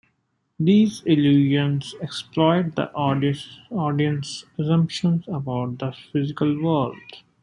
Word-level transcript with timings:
These 0.59 1.03
illusions 1.05 1.93
exploit 2.01 2.73
the 2.73 2.91
audience's 2.93 4.45
assumptions 4.57 5.25
about 5.27 5.77
the 5.77 5.91
physical 6.11 6.59
world. 6.59 6.97